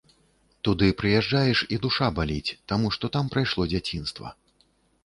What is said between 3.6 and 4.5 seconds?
дзяцінства.